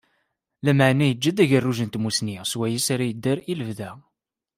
[0.65, 3.91] Lameεna yeǧǧa-d agerruj n tmussni, swayes ara yedder i lebda.